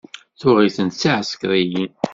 Tuɣ-itent 0.39 0.95
d 0.95 0.99
tiεsekriyin. 1.01 1.91